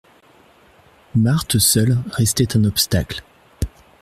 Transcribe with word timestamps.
Marthe 1.13 1.59
seule 1.59 1.99
restait 2.13 2.57
un 2.57 2.63
obstacle. 2.63 3.21